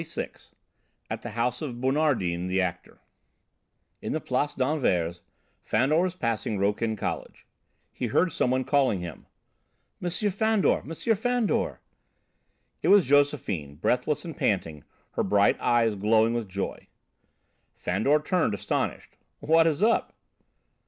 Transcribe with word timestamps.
XXVI 0.01 0.49
AT 1.11 1.21
THE 1.21 1.29
HOUSE 1.29 1.61
OF 1.61 1.79
BONARDIN, 1.79 2.47
THE 2.47 2.59
ACTOR 2.59 3.01
In 4.01 4.13
the 4.13 4.19
Place 4.19 4.55
d'Anvers, 4.55 5.21
Fandor 5.63 6.01
was 6.01 6.15
passing 6.15 6.57
Rokin 6.57 6.95
College. 6.95 7.45
He 7.93 8.07
heard 8.07 8.31
some 8.31 8.49
one 8.49 8.63
calling 8.63 9.01
him. 9.01 9.27
"Monsieur 9.99 10.31
Fandor! 10.31 10.81
Monsieur 10.81 11.13
Fandor!" 11.13 11.81
It 12.81 12.87
was 12.87 13.05
Josephine, 13.05 13.75
breathless 13.75 14.25
and 14.25 14.35
panting, 14.35 14.83
her 15.11 15.23
bright 15.23 15.59
eyes 15.61 15.93
glowing 15.93 16.33
with 16.33 16.49
joy. 16.49 16.87
Fandor 17.75 18.19
turned, 18.23 18.55
astonished. 18.55 19.17
"What 19.39 19.67
is 19.67 19.83
up?" 19.83 20.13